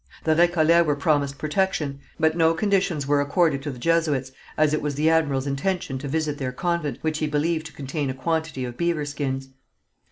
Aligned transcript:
The 0.23 0.33
Récollets 0.33 0.83
were 0.83 0.95
promised 0.95 1.37
protection, 1.37 1.99
but 2.19 2.35
no 2.35 2.55
conditions 2.55 3.05
were 3.05 3.21
accorded 3.21 3.61
to 3.61 3.69
the 3.69 3.77
Jesuits, 3.77 4.31
as 4.57 4.73
it 4.73 4.81
was 4.81 4.95
the 4.95 5.11
admiral's 5.11 5.45
intention 5.45 5.99
to 5.99 6.07
visit 6.07 6.39
their 6.39 6.51
convent, 6.51 6.97
which 7.01 7.19
he 7.19 7.27
believed 7.27 7.67
to 7.67 7.73
contain 7.73 8.09
a 8.09 8.15
quantity 8.15 8.65
of 8.65 8.77
beaver 8.77 9.05
skins. 9.05 9.49